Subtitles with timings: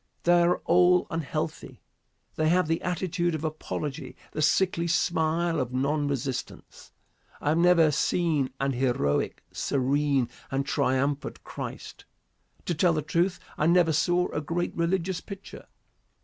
[0.23, 1.79] They are all unhealthy.
[2.35, 6.91] They have the attitude of apology, the sickly smile of non resistance.
[7.39, 12.05] I have never seen an heroic, serene and triumphant Christ.
[12.65, 15.67] To tell the truth, I never saw a great religious picture.